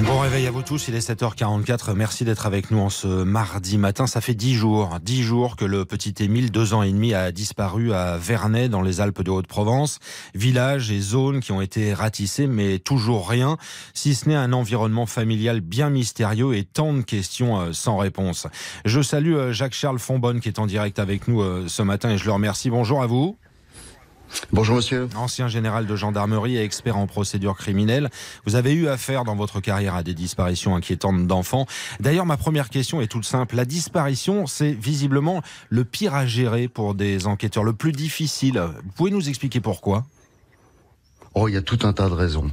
Bon 0.00 0.18
réveil 0.18 0.48
à 0.48 0.50
vous 0.50 0.62
tous, 0.62 0.88
il 0.88 0.96
est 0.96 1.08
7h44. 1.08 1.94
Merci 1.94 2.24
d'être 2.24 2.46
avec 2.46 2.72
nous 2.72 2.80
en 2.80 2.90
ce 2.90 3.06
mardi 3.06 3.78
matin. 3.78 4.08
Ça 4.08 4.20
fait 4.20 4.34
dix 4.34 4.54
jours, 4.54 4.98
dix 5.00 5.22
jours 5.22 5.54
que 5.54 5.64
le 5.64 5.84
petit 5.84 6.12
Émile, 6.18 6.50
deux 6.50 6.74
ans 6.74 6.82
et 6.82 6.90
demi, 6.90 7.14
a 7.14 7.30
disparu 7.30 7.92
à 7.92 8.16
Vernet, 8.16 8.68
dans 8.68 8.82
les 8.82 9.00
Alpes 9.00 9.22
de 9.22 9.30
Haute-Provence. 9.30 10.00
Village 10.34 10.90
et 10.90 11.00
zones 11.00 11.38
qui 11.38 11.52
ont 11.52 11.60
été 11.60 11.94
ratissés, 11.94 12.48
mais 12.48 12.80
toujours 12.80 13.28
rien, 13.28 13.56
si 13.94 14.16
ce 14.16 14.28
n'est 14.28 14.34
un 14.34 14.52
environnement 14.52 15.06
familial 15.06 15.60
bien 15.60 15.90
mystérieux 15.90 16.56
et 16.56 16.64
tant 16.64 16.92
de 16.92 17.02
questions 17.02 17.60
euh, 17.60 17.72
sans 17.72 17.96
réponse. 17.96 18.48
Je 18.84 19.00
salue 19.00 19.34
euh, 19.34 19.52
Jacques-Charles 19.52 20.00
Fonbonne 20.00 20.40
qui 20.40 20.48
est 20.48 20.58
en 20.58 20.66
direct 20.66 20.98
avec 20.98 21.28
nous 21.28 21.40
euh, 21.40 21.66
ce 21.68 21.82
matin 21.82 22.10
et 22.10 22.18
je 22.18 22.24
le 22.24 22.32
remercie. 22.32 22.68
Bonjour 22.68 23.00
à 23.00 23.06
vous. 23.06 23.38
Bonjour 24.52 24.76
monsieur. 24.76 25.08
Ancien 25.16 25.48
général 25.48 25.86
de 25.86 25.96
gendarmerie 25.96 26.56
et 26.56 26.62
expert 26.62 26.96
en 26.96 27.06
procédure 27.06 27.56
criminelle, 27.56 28.10
vous 28.46 28.56
avez 28.56 28.72
eu 28.72 28.88
affaire 28.88 29.24
dans 29.24 29.36
votre 29.36 29.60
carrière 29.60 29.94
à 29.94 30.02
des 30.02 30.14
disparitions 30.14 30.76
inquiétantes 30.76 31.26
d'enfants. 31.26 31.66
D'ailleurs, 32.00 32.26
ma 32.26 32.36
première 32.36 32.68
question 32.68 33.00
est 33.00 33.06
toute 33.06 33.24
simple. 33.24 33.56
La 33.56 33.64
disparition, 33.64 34.46
c'est 34.46 34.72
visiblement 34.72 35.42
le 35.68 35.84
pire 35.84 36.14
à 36.14 36.26
gérer 36.26 36.68
pour 36.68 36.94
des 36.94 37.26
enquêteurs, 37.26 37.64
le 37.64 37.72
plus 37.72 37.92
difficile. 37.92 38.60
Vous 38.84 38.92
pouvez 38.96 39.10
nous 39.10 39.28
expliquer 39.28 39.60
pourquoi? 39.60 40.04
Oh, 41.34 41.48
il 41.48 41.54
y 41.54 41.56
a 41.56 41.62
tout 41.62 41.80
un 41.82 41.92
tas 41.92 42.08
de 42.08 42.14
raisons. 42.14 42.50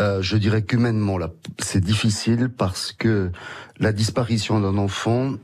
Euh, 0.00 0.20
je 0.20 0.36
dirais 0.36 0.62
qu'humainement, 0.62 1.18
c'est 1.58 1.82
difficile 1.82 2.48
parce 2.48 2.92
que 2.92 3.30
la 3.78 3.92
disparition 3.92 4.60
d'un 4.60 4.76
enfant, 4.76 5.34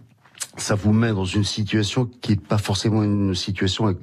ça 0.56 0.74
vous 0.74 0.92
met 0.92 1.12
dans 1.12 1.24
une 1.24 1.44
situation 1.44 2.10
qui 2.20 2.32
n'est 2.32 2.36
pas 2.36 2.58
forcément 2.58 3.02
une 3.02 3.34
situation 3.34 3.94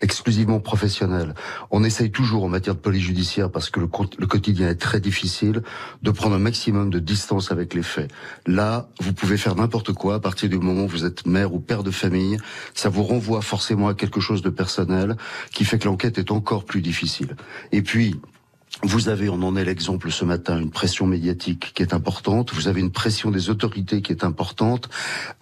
exclusivement 0.00 0.60
professionnelle. 0.60 1.34
On 1.70 1.82
essaye 1.82 2.10
toujours 2.10 2.44
en 2.44 2.48
matière 2.48 2.74
de 2.74 2.80
police 2.80 3.02
judiciaire, 3.02 3.50
parce 3.50 3.70
que 3.70 3.80
le, 3.80 3.88
le, 4.18 4.26
quotidien 4.26 4.68
est 4.68 4.80
très 4.80 5.00
difficile, 5.00 5.62
de 6.02 6.10
prendre 6.10 6.36
un 6.36 6.38
maximum 6.38 6.90
de 6.90 6.98
distance 6.98 7.50
avec 7.50 7.74
les 7.74 7.82
faits. 7.82 8.10
Là, 8.46 8.88
vous 9.00 9.12
pouvez 9.12 9.36
faire 9.36 9.56
n'importe 9.56 9.92
quoi 9.92 10.16
à 10.16 10.20
partir 10.20 10.48
du 10.48 10.58
moment 10.58 10.84
où 10.84 10.88
vous 10.88 11.04
êtes 11.04 11.26
mère 11.26 11.54
ou 11.54 11.58
père 11.58 11.82
de 11.82 11.90
famille. 11.90 12.38
Ça 12.74 12.88
vous 12.88 13.02
renvoie 13.02 13.42
forcément 13.42 13.88
à 13.88 13.94
quelque 13.94 14.20
chose 14.20 14.42
de 14.42 14.50
personnel 14.50 15.16
qui 15.52 15.64
fait 15.64 15.78
que 15.78 15.86
l'enquête 15.86 16.18
est 16.18 16.30
encore 16.30 16.64
plus 16.64 16.82
difficile. 16.82 17.36
Et 17.72 17.82
puis, 17.82 18.20
vous 18.84 19.08
avez, 19.08 19.28
on 19.28 19.42
en 19.42 19.56
est 19.56 19.64
l'exemple 19.64 20.10
ce 20.10 20.24
matin, 20.24 20.60
une 20.60 20.70
pression 20.70 21.06
médiatique 21.06 21.72
qui 21.74 21.82
est 21.82 21.94
importante. 21.94 22.52
Vous 22.52 22.68
avez 22.68 22.80
une 22.80 22.92
pression 22.92 23.30
des 23.30 23.48
autorités 23.50 24.02
qui 24.02 24.12
est 24.12 24.24
importante. 24.24 24.88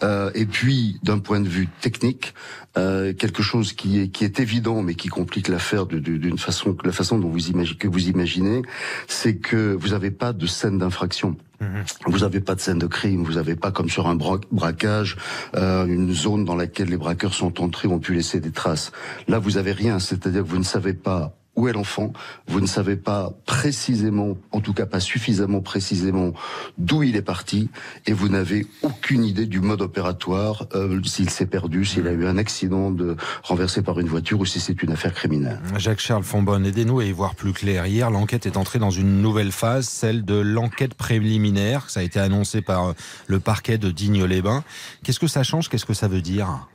Euh, 0.01 0.31
et 0.33 0.45
puis, 0.45 0.99
d'un 1.03 1.19
point 1.19 1.41
de 1.41 1.49
vue 1.49 1.67
technique, 1.81 2.33
euh, 2.77 3.13
quelque 3.13 3.43
chose 3.43 3.73
qui 3.73 3.99
est 3.99 4.07
qui 4.07 4.23
est 4.23 4.39
évident, 4.39 4.81
mais 4.81 4.95
qui 4.95 5.09
complique 5.09 5.47
l'affaire 5.47 5.85
d'une 5.85 6.37
façon, 6.37 6.75
la 6.83 6.91
façon 6.91 7.19
dont 7.19 7.29
vous 7.29 7.49
imaginez 7.49 7.77
que 7.77 7.87
vous 7.87 8.07
imaginez, 8.07 8.61
c'est 9.07 9.35
que 9.35 9.73
vous 9.73 9.89
n'avez 9.89 10.11
pas 10.11 10.33
de 10.33 10.47
scène 10.47 10.77
d'infraction. 10.77 11.35
Mhm. 11.59 11.83
Vous 12.07 12.19
n'avez 12.19 12.39
pas 12.39 12.55
de 12.55 12.61
scène 12.61 12.79
de 12.79 12.87
crime, 12.87 13.23
vous 13.23 13.33
n'avez 13.33 13.55
pas 13.55 13.71
comme 13.71 13.89
sur 13.89 14.07
un 14.07 14.15
braquage 14.15 15.17
euh, 15.55 15.85
une 15.85 16.13
zone 16.13 16.45
dans 16.45 16.55
laquelle 16.55 16.89
les 16.89 16.97
braqueurs 16.97 17.33
sont 17.33 17.61
entrés, 17.61 17.87
ont 17.87 17.99
pu 17.99 18.13
laisser 18.13 18.39
des 18.39 18.51
traces. 18.51 18.91
Là, 19.27 19.39
vous 19.39 19.57
avez 19.57 19.71
rien, 19.71 19.99
c'est-à-dire 19.99 20.43
que 20.43 20.47
vous 20.47 20.57
ne 20.57 20.63
savez 20.63 20.93
pas 20.93 21.35
où 21.55 21.67
est 21.67 21.73
l'enfant? 21.73 22.13
Vous 22.47 22.61
ne 22.61 22.67
savez 22.67 22.95
pas 22.95 23.31
précisément, 23.45 24.37
en 24.51 24.59
tout 24.59 24.73
cas 24.73 24.85
pas 24.85 24.99
suffisamment 24.99 25.61
précisément, 25.61 26.33
d'où 26.77 27.03
il 27.03 27.15
est 27.15 27.21
parti, 27.21 27.69
et 28.05 28.13
vous 28.13 28.29
n'avez 28.29 28.65
aucune 28.81 29.23
idée 29.23 29.45
du 29.45 29.59
mode 29.59 29.81
opératoire, 29.81 30.67
euh, 30.75 31.01
s'il 31.03 31.29
s'est 31.29 31.45
perdu, 31.45 31.85
s'il 31.85 32.07
a 32.07 32.11
eu 32.11 32.25
un 32.25 32.37
accident 32.37 32.91
de 32.91 33.15
renversé 33.43 33.81
par 33.81 33.99
une 33.99 34.07
voiture 34.07 34.39
ou 34.39 34.45
si 34.45 34.59
c'est 34.59 34.81
une 34.83 34.91
affaire 34.91 35.13
criminelle. 35.13 35.59
Jacques-Charles 35.77 36.23
Fonbonne, 36.23 36.65
aidez-nous 36.65 36.99
à 36.99 37.05
y 37.05 37.11
voir 37.11 37.35
plus 37.35 37.53
clair. 37.53 37.85
Hier, 37.85 38.09
l'enquête 38.09 38.45
est 38.45 38.57
entrée 38.57 38.79
dans 38.79 38.91
une 38.91 39.21
nouvelle 39.21 39.51
phase, 39.51 39.87
celle 39.87 40.25
de 40.25 40.35
l'enquête 40.35 40.93
préliminaire. 40.95 41.89
Ça 41.89 41.99
a 41.99 42.03
été 42.03 42.19
annoncé 42.19 42.61
par 42.61 42.89
euh, 42.89 42.93
le 43.27 43.39
parquet 43.39 43.77
de 43.77 43.91
Digne-les-Bains. 43.91 44.63
Qu'est-ce 45.03 45.19
que 45.19 45.27
ça 45.27 45.43
change? 45.43 45.69
Qu'est-ce 45.69 45.85
que 45.85 45.93
ça 45.93 46.07
veut 46.07 46.21
dire? 46.21 46.67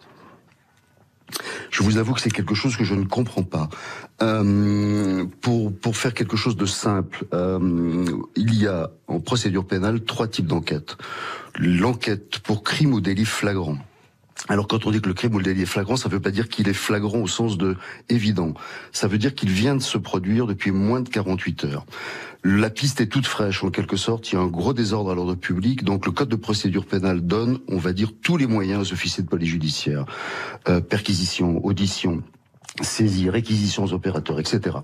Je 1.70 1.82
vous 1.82 1.98
avoue 1.98 2.14
que 2.14 2.20
c'est 2.20 2.30
quelque 2.30 2.54
chose 2.54 2.76
que 2.76 2.84
je 2.84 2.94
ne 2.94 3.04
comprends 3.04 3.42
pas. 3.42 3.68
Euh, 4.22 5.24
pour, 5.40 5.72
pour 5.72 5.96
faire 5.96 6.14
quelque 6.14 6.36
chose 6.36 6.56
de 6.56 6.66
simple, 6.66 7.24
euh, 7.32 8.04
il 8.36 8.54
y 8.54 8.66
a 8.66 8.90
en 9.06 9.20
procédure 9.20 9.66
pénale 9.66 10.04
trois 10.04 10.28
types 10.28 10.46
d'enquêtes. 10.46 10.96
L'enquête 11.58 12.38
pour 12.40 12.62
crime 12.62 12.92
ou 12.92 13.00
délit 13.00 13.24
flagrant. 13.24 13.78
Alors 14.47 14.69
quand 14.69 14.87
on 14.87 14.93
dit 14.93 15.00
que 15.00 15.09
le 15.09 15.15
crime 15.15 15.34
ou 15.34 15.38
le 15.38 15.44
délit 15.44 15.62
est 15.62 15.66
flagrant, 15.66 15.97
ça 15.97 16.09
ne 16.09 16.15
veut 16.15 16.21
pas 16.21 16.31
dire 16.31 16.49
qu'il 16.49 16.69
est 16.69 16.75
flagrant 16.75 17.19
au 17.19 17.26
sens 17.26 17.59
de 17.59 17.76
évident. 18.09 18.54
Ça 18.93 19.09
veut 19.09 19.19
dire 19.19 19.34
qu'il 19.34 19.50
vient 19.50 19.75
de 19.75 19.82
se 19.82 19.99
produire 19.99 20.47
depuis 20.47 20.71
moins 20.71 21.00
de 21.00 21.09
48 21.09 21.65
heures. 21.65 21.84
La 22.44 22.71
piste 22.71 23.00
est 23.00 23.09
toute 23.09 23.27
fraîche 23.27 23.65
en 23.65 23.71
quelque 23.71 23.97
sorte, 23.97 24.31
il 24.31 24.37
y 24.37 24.38
a 24.38 24.41
un 24.41 24.47
gros 24.47 24.72
désordre 24.72 25.10
à 25.10 25.15
l'ordre 25.16 25.34
public, 25.34 25.82
donc 25.82 26.06
le 26.06 26.12
code 26.12 26.28
de 26.28 26.37
procédure 26.37 26.87
pénale 26.87 27.21
donne, 27.21 27.59
on 27.66 27.78
va 27.78 27.93
dire, 27.93 28.12
tous 28.22 28.37
les 28.37 28.47
moyens 28.47 28.88
aux 28.88 28.93
officiers 28.93 29.25
de 29.25 29.28
police 29.28 29.48
judiciaire. 29.48 30.04
Euh, 30.69 30.81
perquisition, 30.81 31.65
audition, 31.65 32.22
saisie, 32.82 33.30
réquisitions 33.30 33.84
aux 33.84 33.92
opérateurs, 33.92 34.38
etc. 34.40 34.78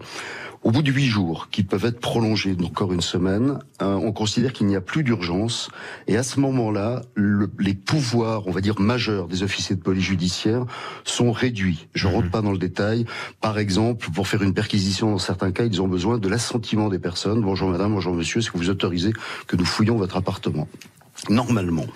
Au 0.65 0.71
bout 0.71 0.83
de 0.83 0.91
huit 0.91 1.07
jours, 1.07 1.49
qui 1.51 1.63
peuvent 1.63 1.85
être 1.85 2.01
prolongés 2.01 2.55
d'encore 2.55 2.95
une 2.95 3.03
semaine, 3.03 3.59
euh, 3.83 3.95
on 3.95 4.13
considère 4.13 4.55
qu'il 4.55 4.67
n'y 4.67 4.77
a 4.77 4.81
plus 4.81 5.05
d'urgence. 5.05 5.69
Et 6.07 6.17
à 6.17 6.23
ce 6.23 6.41
moment-là, 6.41 7.03
les 7.17 7.75
pouvoirs, 7.75 8.47
on 8.47 8.51
va 8.51 8.63
dire 8.63 8.81
majeurs 8.81 9.29
des 9.29 9.43
officiers 9.43 9.77
de 9.77 9.83
police 9.83 10.05
judiciaire 10.05 10.65
sont 11.05 11.33
réduits. 11.33 11.87
Je 11.93 12.07
rentre 12.07 12.25
mhm. 12.25 12.31
pas 12.31 12.41
dans 12.41 12.53
le 12.53 12.59
détail. 12.59 13.05
Par 13.43 13.59
exemple, 13.59 14.09
pour 14.11 14.27
faire 14.27 14.43
une 14.43 14.55
perquisition, 14.55 15.11
dans 15.11 15.19
certains 15.19 15.53
cas, 15.53 15.65
ils 15.65 15.83
ont 15.83 15.89
besoin 15.89 16.17
de 16.17 16.29
l'assentiment 16.29 16.89
des 16.89 16.99
personnes. 16.99 17.43
Bonjour 17.43 17.69
madame, 17.69 17.93
bonjour 17.93 18.15
monsieur, 18.15 18.39
est-ce 18.41 18.51
que 18.51 18.57
vous 18.57 18.71
autorisez 18.71 19.13
que 19.47 19.57
nous 19.57 19.67
fouillons 19.67 19.97
votre 19.97 20.17
appartement? 20.17 20.67
Normalement, 21.29 21.87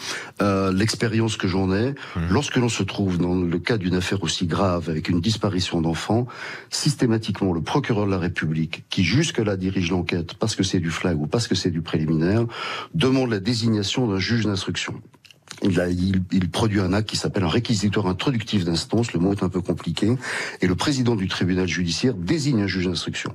euh, 0.40 0.72
l'expérience 0.72 1.36
que 1.36 1.48
j'en 1.48 1.72
ai, 1.74 1.90
mmh. 1.90 2.20
lorsque 2.30 2.56
l'on 2.56 2.68
se 2.68 2.82
trouve 2.82 3.18
dans 3.18 3.34
le 3.34 3.58
cas 3.58 3.76
d'une 3.76 3.94
affaire 3.94 4.22
aussi 4.22 4.46
grave 4.46 4.88
avec 4.88 5.08
une 5.08 5.20
disparition 5.20 5.80
d'enfants, 5.80 6.26
systématiquement 6.70 7.52
le 7.52 7.60
procureur 7.60 8.06
de 8.06 8.10
la 8.10 8.18
République, 8.18 8.84
qui 8.90 9.04
jusque-là 9.04 9.56
dirige 9.56 9.90
l'enquête 9.90 10.34
parce 10.34 10.54
que 10.54 10.62
c'est 10.62 10.80
du 10.80 10.90
flag 10.90 11.20
ou 11.20 11.26
parce 11.26 11.46
que 11.46 11.54
c'est 11.54 11.70
du 11.70 11.82
préliminaire, 11.82 12.44
demande 12.94 13.30
la 13.30 13.40
désignation 13.40 14.08
d'un 14.08 14.18
juge 14.18 14.44
d'instruction 14.44 14.94
il, 15.62 16.50
produit 16.50 16.80
un 16.80 16.92
acte 16.92 17.10
qui 17.10 17.16
s'appelle 17.16 17.44
un 17.44 17.48
réquisitoire 17.48 18.06
introductif 18.06 18.64
d'instance, 18.64 19.12
le 19.12 19.20
mot 19.20 19.32
est 19.32 19.42
un 19.42 19.48
peu 19.48 19.60
compliqué, 19.60 20.16
et 20.60 20.66
le 20.66 20.74
président 20.74 21.16
du 21.16 21.28
tribunal 21.28 21.68
judiciaire 21.68 22.14
désigne 22.14 22.62
un 22.62 22.66
juge 22.66 22.86
d'instruction. 22.86 23.34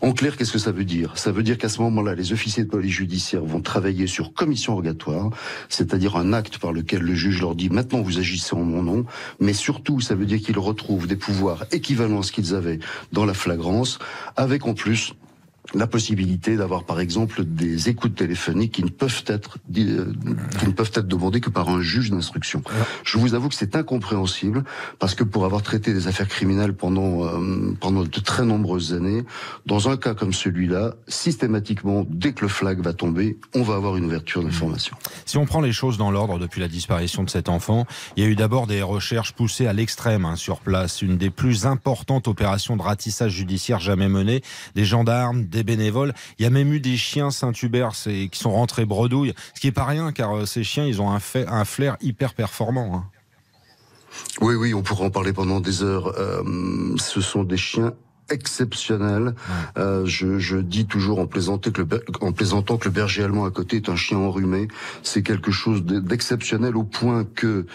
En 0.00 0.12
clair, 0.12 0.36
qu'est-ce 0.36 0.52
que 0.52 0.58
ça 0.58 0.72
veut 0.72 0.84
dire? 0.84 1.16
Ça 1.16 1.32
veut 1.32 1.42
dire 1.42 1.58
qu'à 1.58 1.68
ce 1.68 1.80
moment-là, 1.82 2.14
les 2.14 2.32
officiers 2.32 2.64
de 2.64 2.68
police 2.68 2.92
judiciaire 2.92 3.44
vont 3.44 3.60
travailler 3.60 4.06
sur 4.06 4.32
commission 4.32 4.74
rogatoire, 4.74 5.30
c'est-à-dire 5.68 6.16
un 6.16 6.32
acte 6.32 6.58
par 6.58 6.72
lequel 6.72 7.02
le 7.02 7.14
juge 7.14 7.40
leur 7.40 7.54
dit 7.54 7.70
maintenant 7.70 8.02
vous 8.02 8.18
agissez 8.18 8.54
en 8.54 8.64
mon 8.64 8.82
nom, 8.82 9.04
mais 9.40 9.52
surtout 9.52 10.00
ça 10.00 10.14
veut 10.14 10.26
dire 10.26 10.40
qu'ils 10.40 10.58
retrouvent 10.58 11.06
des 11.06 11.16
pouvoirs 11.16 11.64
équivalents 11.72 12.20
à 12.20 12.22
ce 12.22 12.32
qu'ils 12.32 12.54
avaient 12.54 12.80
dans 13.12 13.24
la 13.24 13.34
flagrance, 13.34 13.98
avec 14.36 14.66
en 14.66 14.74
plus 14.74 15.14
la 15.74 15.86
possibilité 15.86 16.56
d'avoir 16.56 16.84
par 16.84 17.00
exemple 17.00 17.44
des 17.44 17.88
écoutes 17.88 18.16
téléphoniques 18.16 18.72
qui 18.72 18.84
ne 18.84 18.90
peuvent 18.90 19.24
être 19.26 19.58
euh, 19.76 20.12
qui 20.58 20.66
ne 20.66 20.72
peuvent 20.72 20.90
être 20.94 21.06
demandées 21.06 21.40
que 21.40 21.50
par 21.50 21.68
un 21.68 21.80
juge 21.80 22.10
d'instruction. 22.10 22.62
Je 23.04 23.16
vous 23.16 23.34
avoue 23.34 23.48
que 23.48 23.54
c'est 23.54 23.76
incompréhensible 23.76 24.64
parce 24.98 25.14
que 25.14 25.24
pour 25.24 25.44
avoir 25.44 25.62
traité 25.62 25.94
des 25.94 26.08
affaires 26.08 26.28
criminelles 26.28 26.74
pendant 26.74 27.24
euh, 27.24 27.74
pendant 27.80 28.02
de 28.02 28.08
très 28.08 28.44
nombreuses 28.44 28.92
années, 28.92 29.22
dans 29.64 29.88
un 29.88 29.96
cas 29.96 30.14
comme 30.14 30.32
celui-là, 30.32 30.94
systématiquement 31.06 32.04
dès 32.08 32.32
que 32.32 32.42
le 32.42 32.48
flag 32.48 32.80
va 32.80 32.92
tomber, 32.92 33.38
on 33.54 33.62
va 33.62 33.76
avoir 33.76 33.96
une 33.96 34.04
ouverture 34.04 34.42
d'information. 34.42 34.96
Si 35.26 35.38
on 35.38 35.46
prend 35.46 35.60
les 35.60 35.72
choses 35.72 35.96
dans 35.96 36.10
l'ordre 36.10 36.38
depuis 36.38 36.60
la 36.60 36.68
disparition 36.68 37.22
de 37.22 37.30
cet 37.30 37.48
enfant, 37.48 37.86
il 38.16 38.24
y 38.24 38.26
a 38.26 38.28
eu 38.28 38.34
d'abord 38.34 38.66
des 38.66 38.82
recherches 38.82 39.32
poussées 39.32 39.66
à 39.66 39.72
l'extrême 39.72 40.24
hein, 40.24 40.36
sur 40.36 40.58
place, 40.60 41.02
une 41.02 41.16
des 41.16 41.30
plus 41.30 41.66
importantes 41.66 42.26
opérations 42.26 42.76
de 42.76 42.82
ratissage 42.82 43.32
judiciaire 43.32 43.78
jamais 43.78 44.08
menées, 44.08 44.42
des 44.74 44.84
gendarmes, 44.84 45.44
des 45.52 45.62
bénévoles. 45.62 46.12
Il 46.38 46.42
y 46.42 46.46
a 46.46 46.50
même 46.50 46.72
eu 46.72 46.80
des 46.80 46.96
chiens 46.96 47.30
Saint-Hubert 47.30 47.92
qui 47.92 48.30
sont 48.32 48.50
rentrés 48.50 48.84
bredouille, 48.84 49.34
ce 49.54 49.60
qui 49.60 49.68
est 49.68 49.72
pas 49.72 49.84
rien 49.84 50.10
car 50.10 50.36
euh, 50.36 50.46
ces 50.46 50.64
chiens, 50.64 50.84
ils 50.84 51.00
ont 51.00 51.10
un, 51.10 51.20
fait, 51.20 51.46
un 51.46 51.64
flair 51.64 51.96
hyper 52.00 52.34
performant. 52.34 52.96
Hein. 52.96 53.04
Oui, 54.40 54.54
oui, 54.54 54.74
on 54.74 54.82
pourrait 54.82 55.06
en 55.06 55.10
parler 55.10 55.32
pendant 55.32 55.60
des 55.60 55.82
heures. 55.82 56.18
Euh, 56.18 56.42
ce 56.98 57.20
sont 57.20 57.44
des 57.44 57.56
chiens 57.56 57.94
exceptionnels. 58.30 59.34
Euh, 59.76 60.04
je, 60.06 60.56
dis 60.56 60.86
toujours 60.86 61.18
en, 61.18 61.26
que 61.26 61.38
le, 61.80 61.88
en 62.20 62.32
plaisantant 62.32 62.76
que 62.76 62.86
le 62.86 62.90
berger 62.90 63.22
allemand 63.22 63.44
à 63.44 63.50
côté 63.50 63.76
est 63.76 63.88
un 63.88 63.96
chien 63.96 64.18
enrhumé. 64.18 64.68
C'est 65.02 65.22
quelque 65.22 65.50
chose 65.50 65.84
d'exceptionnel 65.84 66.76
au 66.76 66.84
point 66.84 67.24
que 67.24 67.66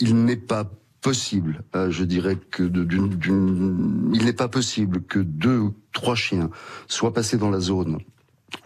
il 0.00 0.24
n'est 0.24 0.36
pas 0.36 0.68
possible, 1.02 1.64
euh, 1.74 1.90
je 1.90 2.04
dirais 2.04 2.36
que 2.36 2.62
d'une, 2.62 4.10
il 4.14 4.24
n'est 4.24 4.32
pas 4.32 4.48
possible 4.48 5.02
que 5.02 5.18
deux 5.18 5.58
ou 5.58 5.74
trois 5.92 6.14
chiens 6.14 6.50
soient 6.88 7.12
passés 7.12 7.36
dans 7.36 7.50
la 7.50 7.60
zone 7.60 7.98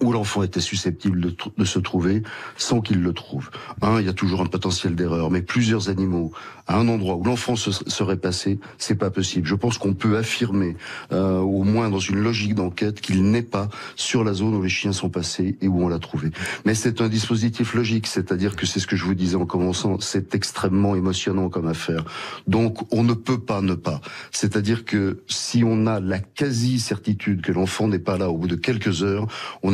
où 0.01 0.13
l'enfant 0.13 0.43
était 0.43 0.61
susceptible 0.61 1.21
de, 1.21 1.65
se 1.65 1.79
trouver 1.79 2.23
sans 2.57 2.81
qu'il 2.81 3.03
le 3.03 3.13
trouve. 3.13 3.51
Un, 3.83 4.01
il 4.01 4.07
y 4.07 4.09
a 4.09 4.13
toujours 4.13 4.41
un 4.41 4.47
potentiel 4.47 4.95
d'erreur, 4.95 5.31
mais 5.31 5.43
plusieurs 5.43 5.89
animaux 5.89 6.33
à 6.67 6.77
un 6.77 6.89
endroit 6.89 7.15
où 7.15 7.25
l'enfant 7.25 7.55
se 7.57 7.71
serait 7.71 8.17
passé, 8.17 8.59
c'est 8.79 8.97
pas 8.97 9.11
possible. 9.11 9.47
Je 9.47 9.55
pense 9.55 9.79
qu'on 9.79 9.95
peut 9.95 10.17
affirmer, 10.17 10.77
euh, 11.13 11.39
au 11.39 11.63
moins 11.63 11.91
dans 11.91 12.01
une 12.01 12.19
logique 12.19 12.55
d'enquête, 12.55 13.01
qu'il 13.01 13.31
n'est 13.31 13.43
pas 13.43 13.69
sur 13.95 14.25
la 14.25 14.33
zone 14.33 14.55
où 14.55 14.63
les 14.63 14.69
chiens 14.69 14.93
sont 14.93 15.09
passés 15.09 15.57
et 15.61 15.69
où 15.69 15.85
on 15.85 15.89
l'a 15.89 15.99
trouvé. 15.99 16.31
Mais 16.65 16.75
c'est 16.75 17.01
un 17.01 17.09
dispositif 17.09 17.75
logique, 17.75 18.07
c'est-à-dire 18.07 18.57
que 18.57 18.67
c'est 18.67 18.81
ce 18.81 18.87
que 18.87 18.97
je 18.97 19.05
vous 19.05 19.15
disais 19.15 19.37
en 19.37 19.47
commençant, 19.47 20.01
c'est 20.01 20.35
extrêmement 20.35 20.97
émotionnant 20.97 21.49
comme 21.49 21.69
affaire. 21.69 22.05
Donc 22.49 22.93
on 22.93 23.05
ne 23.05 23.15
peut 23.15 23.41
pas 23.41 23.61
ne 23.63 23.75
pas. 23.75 24.01
C'est-à-dire 24.33 24.85
que 24.85 25.23
si 25.29 25.63
on 25.65 25.87
a 25.87 26.01
la 26.01 26.19
quasi-certitude 26.19 27.43
que 27.43 27.53
l'enfant 27.53 27.87
n'est 27.87 28.01
pas 28.01 28.19
là 28.19 28.31
au 28.31 28.39
bout 28.39 28.49
de 28.49 28.57
quelques 28.57 29.03
heures, 29.05 29.27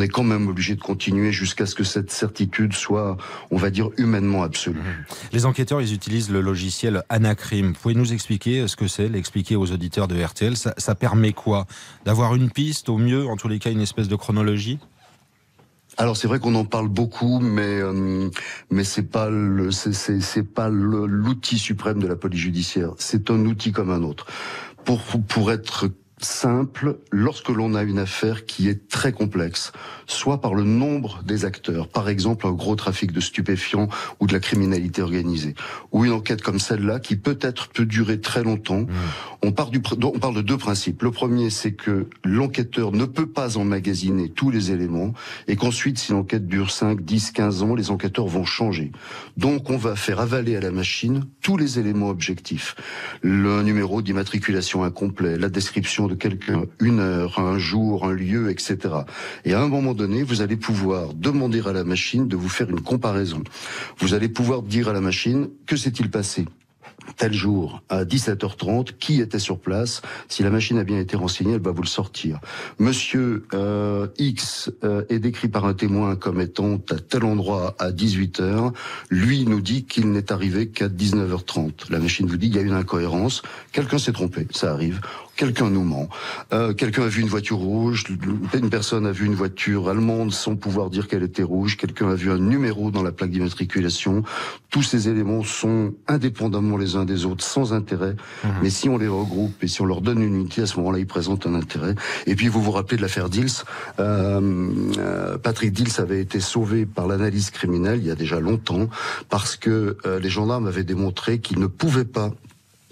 quand 0.07 0.23
même 0.23 0.47
obligé 0.47 0.75
de 0.75 0.81
continuer 0.81 1.31
jusqu'à 1.31 1.65
ce 1.65 1.75
que 1.75 1.83
cette 1.83 2.11
certitude 2.11 2.73
soit, 2.73 3.17
on 3.51 3.57
va 3.57 3.69
dire, 3.69 3.89
humainement 3.97 4.43
absolue. 4.43 5.05
Les 5.31 5.45
enquêteurs, 5.45 5.81
ils 5.81 5.93
utilisent 5.93 6.31
le 6.31 6.41
logiciel 6.41 7.03
Anacrim. 7.09 7.73
Pouvez 7.73 7.95
nous 7.95 8.13
expliquer 8.13 8.67
ce 8.67 8.75
que 8.75 8.87
c'est, 8.87 9.09
l'expliquer 9.09 9.55
aux 9.55 9.71
auditeurs 9.71 10.07
de 10.07 10.21
RTL? 10.21 10.57
Ça, 10.57 10.73
ça 10.77 10.95
permet 10.95 11.33
quoi? 11.33 11.65
D'avoir 12.05 12.35
une 12.35 12.49
piste, 12.49 12.89
au 12.89 12.97
mieux, 12.97 13.27
en 13.27 13.37
tous 13.37 13.47
les 13.47 13.59
cas, 13.59 13.71
une 13.71 13.81
espèce 13.81 14.07
de 14.07 14.15
chronologie? 14.15 14.79
Alors 15.97 16.17
c'est 16.17 16.27
vrai 16.27 16.39
qu'on 16.39 16.55
en 16.55 16.65
parle 16.65 16.87
beaucoup, 16.87 17.39
mais 17.39 17.79
euh, 17.79 18.29
mais 18.71 18.83
c'est 18.83 19.03
pas 19.03 19.29
le 19.29 19.69
c'est 19.71 20.43
pas 20.43 20.67
l'outil 20.69 21.59
suprême 21.59 21.99
de 21.99 22.07
la 22.07 22.15
police 22.15 22.39
judiciaire. 22.39 22.93
C'est 22.97 23.29
un 23.29 23.45
outil 23.45 23.71
comme 23.71 23.91
un 23.91 24.01
autre. 24.01 24.25
Pour 24.85 25.01
pour 25.27 25.51
être 25.51 25.91
simple 26.23 26.99
lorsque 27.11 27.49
l'on 27.49 27.75
a 27.75 27.83
une 27.83 27.99
affaire 27.99 28.45
qui 28.45 28.69
est 28.69 28.89
très 28.89 29.11
complexe, 29.11 29.71
soit 30.07 30.41
par 30.41 30.53
le 30.53 30.63
nombre 30.63 31.21
des 31.23 31.45
acteurs, 31.45 31.87
par 31.87 32.09
exemple 32.09 32.47
un 32.47 32.51
gros 32.51 32.75
trafic 32.75 33.11
de 33.11 33.19
stupéfiants 33.19 33.87
ou 34.19 34.27
de 34.27 34.33
la 34.33 34.39
criminalité 34.39 35.01
organisée, 35.01 35.55
ou 35.91 36.05
une 36.05 36.11
enquête 36.11 36.41
comme 36.41 36.59
celle-là 36.59 36.99
qui 36.99 37.15
peut-être 37.15 37.69
peut 37.69 37.85
durer 37.85 38.19
très 38.19 38.43
longtemps. 38.43 38.81
Mmh. 38.81 38.89
On, 39.41 39.51
part 39.51 39.69
du, 39.69 39.81
on 40.01 40.19
parle 40.19 40.35
de 40.35 40.41
deux 40.41 40.57
principes. 40.57 41.03
Le 41.03 41.11
premier, 41.11 41.49
c'est 41.49 41.73
que 41.73 42.07
l'enquêteur 42.23 42.91
ne 42.91 43.05
peut 43.05 43.27
pas 43.27 43.57
emmagasiner 43.57 44.29
tous 44.29 44.49
les 44.49 44.71
éléments 44.71 45.13
et 45.47 45.55
qu'ensuite, 45.55 45.99
si 45.99 46.11
l'enquête 46.11 46.47
dure 46.47 46.71
5, 46.71 47.01
10, 47.01 47.31
15 47.31 47.63
ans, 47.63 47.75
les 47.75 47.91
enquêteurs 47.91 48.27
vont 48.27 48.45
changer. 48.45 48.91
Donc 49.37 49.69
on 49.69 49.77
va 49.77 49.95
faire 49.95 50.19
avaler 50.19 50.55
à 50.55 50.61
la 50.61 50.71
machine 50.71 51.25
tous 51.41 51.57
les 51.57 51.79
éléments 51.79 52.09
objectifs. 52.09 52.75
Le 53.21 53.63
numéro 53.63 54.01
d'immatriculation 54.01 54.83
incomplet, 54.83 55.37
la 55.37 55.49
description 55.49 56.07
de 56.07 56.15
quelqu'un, 56.15 56.63
une 56.79 56.99
heure, 56.99 57.39
un 57.39 57.57
jour, 57.57 58.05
un 58.05 58.13
lieu, 58.13 58.49
etc. 58.49 58.77
Et 59.45 59.53
à 59.53 59.61
un 59.61 59.67
moment 59.67 59.92
vous 59.93 60.41
allez 60.41 60.57
pouvoir 60.57 61.13
demander 61.13 61.61
à 61.65 61.73
la 61.73 61.83
machine 61.83 62.27
de 62.27 62.35
vous 62.35 62.49
faire 62.49 62.69
une 62.69 62.81
comparaison. 62.81 63.43
Vous 63.99 64.13
allez 64.13 64.29
pouvoir 64.29 64.61
dire 64.61 64.89
à 64.89 64.93
la 64.93 65.01
machine, 65.01 65.49
que 65.65 65.75
s'est-il 65.75 66.09
passé 66.09 66.45
tel 67.17 67.33
jour 67.33 67.81
à 67.89 68.05
17h30, 68.05 68.93
qui 68.99 69.21
était 69.21 69.39
sur 69.39 69.59
place. 69.59 70.01
Si 70.29 70.41
la 70.41 70.49
machine 70.49 70.77
a 70.77 70.83
bien 70.83 70.99
été 70.99 71.17
renseignée, 71.17 71.53
elle 71.53 71.61
va 71.61 71.71
vous 71.71 71.81
le 71.81 71.87
sortir. 71.87 72.39
Monsieur 72.79 73.45
euh, 73.53 74.07
X 74.17 74.71
euh, 74.83 75.03
est 75.09 75.19
décrit 75.19 75.49
par 75.49 75.65
un 75.65 75.73
témoin 75.73 76.15
comme 76.15 76.39
étant 76.41 76.79
à 76.89 76.95
tel 76.95 77.25
endroit 77.25 77.75
à 77.79 77.91
18h. 77.91 78.73
Lui 79.09 79.45
nous 79.45 79.61
dit 79.61 79.83
qu'il 79.83 80.11
n'est 80.11 80.31
arrivé 80.31 80.69
qu'à 80.69 80.87
19h30. 80.87 81.91
La 81.91 81.99
machine 81.99 82.25
vous 82.25 82.37
dit 82.37 82.47
qu'il 82.47 82.57
y 82.57 82.63
a 82.63 82.65
une 82.65 82.73
incohérence. 82.73 83.41
Quelqu'un 83.71 83.97
s'est 83.97 84.13
trompé, 84.13 84.47
ça 84.51 84.71
arrive 84.71 85.01
quelqu'un 85.35 85.69
nous 85.69 85.83
ment. 85.83 86.09
Euh, 86.51 86.73
quelqu'un 86.73 87.03
a 87.03 87.07
vu 87.07 87.21
une 87.21 87.27
voiture 87.27 87.57
rouge, 87.57 88.05
une 88.53 88.69
personne 88.69 89.05
a 89.05 89.11
vu 89.11 89.25
une 89.25 89.35
voiture 89.35 89.89
allemande 89.89 90.31
sans 90.31 90.55
pouvoir 90.55 90.89
dire 90.89 91.07
qu'elle 91.07 91.23
était 91.23 91.43
rouge, 91.43 91.77
quelqu'un 91.77 92.09
a 92.09 92.15
vu 92.15 92.31
un 92.31 92.37
numéro 92.37 92.91
dans 92.91 93.03
la 93.03 93.11
plaque 93.11 93.31
d'immatriculation. 93.31 94.23
Tous 94.69 94.83
ces 94.83 95.09
éléments 95.09 95.43
sont 95.43 95.93
indépendamment 96.07 96.77
les 96.77 96.95
uns 96.95 97.05
des 97.05 97.25
autres, 97.25 97.43
sans 97.43 97.73
intérêt. 97.73 98.15
Mhm. 98.43 98.51
Mais 98.61 98.69
si 98.69 98.89
on 98.89 98.97
les 98.97 99.07
regroupe 99.07 99.63
et 99.63 99.67
si 99.67 99.81
on 99.81 99.85
leur 99.85 100.01
donne 100.01 100.21
une 100.21 100.35
unité, 100.35 100.61
à 100.61 100.65
ce 100.65 100.77
moment-là, 100.77 100.99
ils 100.99 101.07
présentent 101.07 101.47
un 101.47 101.55
intérêt. 101.55 101.95
Et 102.27 102.35
puis, 102.35 102.47
vous 102.47 102.61
vous 102.61 102.71
rappelez 102.71 102.97
de 102.97 103.01
l'affaire 103.01 103.29
Dils. 103.29 103.63
Euh, 103.99 104.69
euh, 104.97 105.37
Patrick 105.37 105.71
Dils 105.73 105.99
avait 105.99 106.21
été 106.21 106.39
sauvé 106.39 106.85
par 106.85 107.07
l'analyse 107.07 107.51
criminelle 107.51 107.99
il 107.99 108.07
y 108.07 108.11
a 108.11 108.15
déjà 108.15 108.39
longtemps 108.39 108.89
parce 109.29 109.55
que 109.55 109.97
euh, 110.05 110.19
les 110.19 110.29
gendarmes 110.29 110.67
avaient 110.67 110.83
démontré 110.83 111.39
qu'ils 111.39 111.59
ne 111.59 111.67
pouvaient 111.67 112.05
pas 112.05 112.31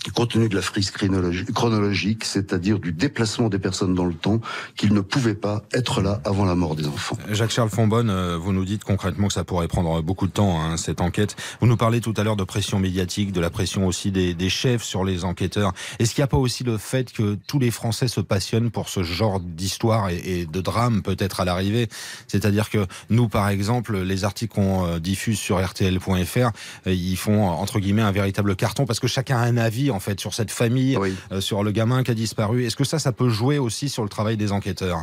compte 0.10 0.32
tenu 0.32 0.50
de 0.50 0.56
la 0.56 0.62
frise 0.62 0.92
chronologique, 0.92 2.26
c'est-à-dire 2.26 2.80
du 2.80 2.92
déplacement 2.92 3.50
des 3.50 3.60
personnes 3.60 3.94
dans 3.94 4.06
le 4.06 4.14
temps, 4.14 4.42
qu'ils 4.76 4.94
ne 4.94 5.02
pouvaient 5.02 5.36
pas 5.36 5.62
être 5.74 6.02
là 6.02 6.22
avant 6.26 6.46
la 6.46 6.56
mort 6.56 6.76
des 6.76 6.88
enfants. 6.88 7.18
Jacques-Charles 7.30 7.70
Fonbonne, 7.70 8.10
euh, 8.10 8.38
vous 8.38 8.52
nous 8.52 8.66
dites 8.66 8.84
concrètement 8.84 9.28
que 9.28 9.34
ça 9.34 9.44
pourrait 9.44 9.68
prendre 9.68 10.02
beaucoup 10.02 10.26
de 10.26 10.32
temps, 10.32 10.60
hein, 10.60 10.78
cette 10.78 11.02
enquête. 11.02 11.36
Vous 11.60 11.68
nous 11.68 11.78
parlez 11.78 12.02
tout 12.02 12.14
à 12.18 12.24
l'heure 12.24 12.36
de 12.36 12.44
pression 12.44 12.80
médiatique, 12.80 13.32
de 13.32 13.40
la 13.40 13.50
pression 13.50 13.86
aussi 13.86 14.12
des, 14.12 14.50
chefs 14.50 14.84
sur 14.84 15.06
les 15.06 15.24
enquêteurs. 15.24 15.72
Est-ce 16.00 16.14
qu'il 16.14 16.22
n'y 16.22 16.26
a 16.26 16.28
pas 16.28 16.38
aussi 16.38 16.64
le 16.64 16.78
fait 16.78 17.14
que 17.14 17.38
tous 17.48 17.60
les 17.60 17.72
Français 17.72 18.08
se 18.08 18.20
passionnent 18.20 18.72
pour 18.72 18.90
ce 18.90 19.04
genre 19.04 19.40
d'histoire 19.40 20.10
et, 20.10 20.18
et, 20.26 20.46
de 20.46 20.62
drame 20.62 21.04
peut-être 21.04 21.40
à 21.40 21.46
l'arrivée? 21.46 21.88
C'est-à-dire 22.28 22.70
que 22.70 22.86
nous, 23.10 23.30
par 23.30 23.48
exemple, 23.50 23.98
les 24.00 24.24
articles 24.26 24.54
qu'on 24.54 24.86
euh, 24.86 25.00
diffuse 25.00 25.40
sur 25.40 25.64
rtl.fr, 25.64 26.38
euh, 26.38 26.50
ils 26.94 27.16
font, 27.18 27.48
entre 27.48 27.80
guillemets, 27.80 28.02
un 28.02 28.12
véritable 28.12 28.56
carton 28.56 28.86
parce 28.86 29.00
que 29.00 29.08
chacun 29.08 29.38
a 29.38 29.42
un 29.42 29.58
avis 29.58 29.91
en 29.92 30.00
fait 30.00 30.20
sur 30.20 30.34
cette 30.34 30.52
famille, 30.52 30.98
euh, 31.32 31.42
sur 31.42 31.64
le 31.64 31.72
gamin 31.72 32.04
qui 32.04 32.12
a 32.12 32.14
disparu. 32.14 32.66
Est-ce 32.66 32.76
que 32.76 32.84
ça, 32.84 33.00
ça 33.00 33.12
peut 33.12 33.30
jouer 33.30 33.58
aussi 33.58 33.90
sur 33.90 34.04
le 34.04 34.10
travail 34.10 34.38
des 34.38 34.52
enquêteurs? 34.52 35.00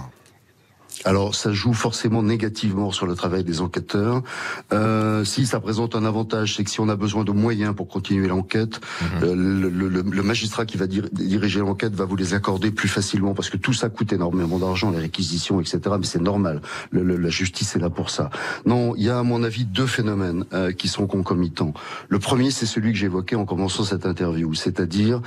Alors, 1.05 1.35
ça 1.35 1.53
joue 1.53 1.73
forcément 1.73 2.23
négativement 2.23 2.91
sur 2.91 3.06
le 3.06 3.15
travail 3.15 3.45
des 3.45 3.61
enquêteurs. 3.61 4.23
Euh, 4.73 5.25
si 5.25 5.47
ça 5.47 5.61
présente 5.61 5.95
un 5.95 6.05
avantage, 6.05 6.56
c'est 6.56 6.65
que 6.65 6.71
si 6.71 6.81
on 6.81 6.89
a 6.89 6.97
besoin 6.97 7.25
de 7.25 7.33
moyens 7.33 7.75
pour 7.75 7.89
continuer 7.89 8.29
l'enquête, 8.29 8.81
mhm. 9.00 9.09
euh, 9.23 9.35
le, 9.35 9.69
le, 9.69 10.03
le, 10.03 10.23
magistrat 10.23 10.67
qui 10.67 10.77
va 10.77 10.87
diriger 10.87 11.61
l'enquête 11.61 11.95
va 11.95 12.05
vous 12.05 12.17
les 12.17 12.35
accorder 12.35 12.71
plus 12.71 12.89
facilement 12.89 13.35
parce 13.35 13.49
que 13.49 13.56
tout 13.56 13.73
ça 13.73 13.89
coûte 13.89 14.12
énormément 14.12 14.59
d'argent, 14.59 14.91
les 14.91 14.99
réquisitions, 14.99 15.61
etc. 15.61 15.81
Mais 15.99 16.06
c'est 16.06 16.21
normal. 16.21 16.61
la 16.93 17.31
justice 17.31 17.77
est 17.77 17.79
là 17.79 17.91
pour 17.91 18.11
ça. 18.11 18.31
Non, 18.67 18.95
il 18.97 19.05
y 19.05 19.11
a 19.11 19.19
à 19.19 19.23
mon 19.23 19.43
avis 19.45 19.65
deux 19.65 19.87
phénomènes 19.87 20.45
euh, 20.53 20.73
qui 20.73 20.89
sont 20.89 21.06
concomitants. 21.06 21.73
Le 22.09 22.19
premier, 22.19 22.50
c'est 22.50 22.67
celui 22.67 22.93
que 22.93 22.99
j'évoquais 22.99 23.37
en 23.37 23.45
commençant 23.45 23.85
cette 23.85 24.05
interview, 24.05 24.53
c'est-à-dire 24.55 25.21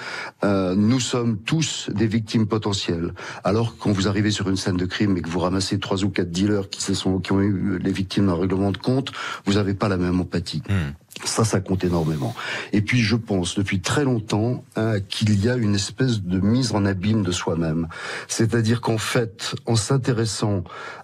euh, 0.43 0.75
nous 0.75 0.99
sommes 0.99 1.37
tous 1.37 1.89
des 1.93 2.07
victimes 2.07 2.47
potentielles. 2.47 3.13
Alors 3.43 3.75
quand 3.77 3.91
vous 3.91 4.07
arrivez 4.07 4.31
sur 4.31 4.49
une 4.49 4.57
scène 4.57 4.77
de 4.77 4.85
crime 4.85 5.17
et 5.17 5.21
que 5.21 5.29
vous 5.29 5.39
ramassez 5.39 5.60
ces 5.61 5.79
trois 5.79 6.03
ou 6.03 6.09
quatre 6.09 6.31
dealers 6.31 6.69
qui 6.69 6.81
se 6.81 6.93
sont 6.93 7.19
qui 7.19 7.31
ont 7.31 7.41
eu 7.41 7.79
les 7.79 7.91
victimes 7.91 8.27
d'un 8.27 8.35
règlement 8.35 8.71
de 8.71 8.77
compte, 8.77 9.11
vous 9.45 9.53
n'avez 9.53 9.73
pas 9.73 9.87
la 9.87 9.97
même 9.97 10.19
empathie. 10.19 10.63
Hmm. 10.69 10.93
Ça, 11.23 11.43
ça 11.43 11.59
compte 11.59 11.83
énormément. 11.83 12.33
Et 12.73 12.81
puis, 12.81 12.99
je 12.99 13.15
pense 13.15 13.55
depuis 13.55 13.79
très 13.79 14.03
longtemps 14.03 14.63
hein, 14.75 14.99
qu'il 15.01 15.43
y 15.43 15.49
a 15.49 15.55
une 15.55 15.75
espèce 15.75 16.21
de 16.21 16.39
mise 16.39 16.73
en 16.73 16.85
abîme 16.85 17.21
de 17.21 17.31
soi-même. 17.31 17.87
C'est-à-dire 18.27 18.81
qu'en 18.81 18.97
fait, 18.97 19.53
en 19.67 19.75
s'intéressant, 19.75 20.63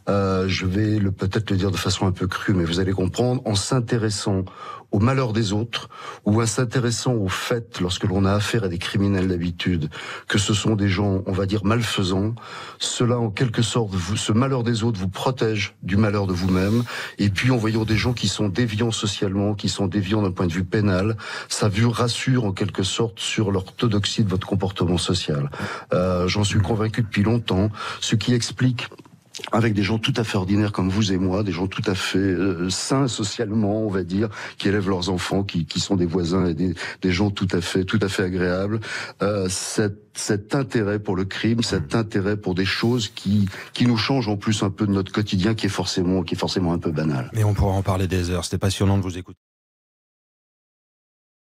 euh, 0.09 0.47
je 0.47 0.65
vais 0.65 0.99
peut-être 1.11 1.51
le 1.51 1.57
dire 1.57 1.71
de 1.71 1.77
façon 1.77 2.07
un 2.07 2.11
peu 2.11 2.25
crue, 2.27 2.53
mais 2.53 2.65
vous 2.65 2.79
allez 2.79 2.93
comprendre, 2.93 3.41
en 3.45 3.55
s'intéressant 3.55 4.45
au 4.91 4.99
malheur 4.99 5.33
des 5.33 5.53
autres 5.53 5.89
ou 6.25 6.41
en 6.41 6.45
s'intéressant 6.45 7.13
au 7.13 7.27
fait, 7.27 7.79
lorsque 7.81 8.05
l'on 8.05 8.25
a 8.25 8.33
affaire 8.33 8.63
à 8.63 8.67
des 8.67 8.77
criminels 8.77 9.27
d'habitude, 9.27 9.89
que 10.27 10.37
ce 10.37 10.53
sont 10.53 10.75
des 10.75 10.87
gens, 10.87 11.23
on 11.25 11.33
va 11.33 11.45
dire, 11.45 11.65
malfaisants, 11.65 12.35
cela 12.79 13.19
en 13.19 13.29
quelque 13.29 13.61
sorte, 13.61 13.93
vous, 13.93 14.15
ce 14.15 14.31
malheur 14.31 14.63
des 14.63 14.83
autres 14.83 14.99
vous 14.99 15.09
protège 15.09 15.75
du 15.83 15.97
malheur 15.97 16.27
de 16.27 16.33
vous-même. 16.33 16.83
Et 17.17 17.29
puis 17.29 17.51
en 17.51 17.57
voyant 17.57 17.83
des 17.83 17.97
gens 17.97 18.13
qui 18.13 18.27
sont 18.27 18.49
déviants 18.49 18.91
socialement, 18.91 19.55
qui 19.55 19.69
sont 19.69 19.87
déviants 19.97 20.21
d'un 20.21 20.31
point 20.31 20.47
de 20.47 20.53
vue 20.59 20.63
pénal, 20.77 21.17
ça 21.49 21.67
vous 21.69 21.91
rassure 21.91 22.45
en 22.45 22.53
quelque 22.59 22.83
sorte 22.83 23.19
sur 23.19 23.51
l'orthodoxie 23.51 24.23
de 24.23 24.29
votre 24.29 24.47
comportement 24.47 24.97
social. 24.97 25.49
Euh, 25.93 26.27
J'en 26.27 26.43
suis 26.43 26.59
convaincu 26.59 27.01
depuis 27.01 27.23
longtemps, 27.23 27.69
ce 27.99 28.15
qui 28.15 28.33
explique 28.33 28.87
avec 29.51 29.73
des 29.73 29.83
gens 29.83 29.99
tout 29.99 30.13
à 30.17 30.23
fait 30.23 30.37
ordinaires 30.37 30.71
comme 30.71 30.89
vous 30.89 31.11
et 31.13 31.17
moi, 31.17 31.43
des 31.43 31.51
gens 31.51 31.67
tout 31.67 31.83
à 31.85 31.95
fait 31.95 32.17
euh, 32.17 32.69
sains 32.69 33.07
socialement, 33.07 33.81
on 33.81 33.89
va 33.89 34.03
dire, 34.03 34.29
qui 34.57 34.67
élèvent 34.67 34.89
leurs 34.89 35.09
enfants, 35.09 35.43
qui, 35.43 35.65
qui 35.65 35.79
sont 35.79 35.95
des 35.95 36.05
voisins 36.05 36.45
et 36.45 36.53
des, 36.53 36.73
des, 37.01 37.11
gens 37.11 37.29
tout 37.29 37.47
à 37.51 37.61
fait 37.61 37.83
tout 37.85 37.99
à 38.01 38.09
fait 38.09 38.23
agréables. 38.23 38.79
Euh, 39.21 39.47
cet, 39.49 39.95
cet 40.15 40.55
intérêt 40.55 40.99
pour 40.99 41.15
le 41.15 41.25
crime, 41.25 41.61
cet 41.61 41.95
intérêt 41.95 42.37
pour 42.37 42.55
des 42.55 42.65
choses 42.65 43.09
qui 43.09 43.47
qui 43.73 43.85
nous 43.85 43.97
changent 43.97 44.29
en 44.29 44.37
plus 44.37 44.63
un 44.63 44.69
peu 44.69 44.87
de 44.87 44.91
notre 44.91 45.11
quotidien, 45.11 45.53
qui 45.53 45.67
est 45.67 45.75
forcément 45.81 46.23
qui 46.23 46.33
est 46.35 46.39
forcément 46.45 46.73
un 46.73 46.79
peu 46.79 46.91
banal. 46.91 47.29
Mais 47.33 47.43
on 47.43 47.53
pourra 47.53 47.73
en 47.73 47.83
parler 47.83 48.07
des 48.07 48.31
heures. 48.31 48.43
C'était 48.43 48.57
passionnant 48.57 48.97
de 48.97 49.03
vous 49.03 49.17
écouter. 49.17 49.39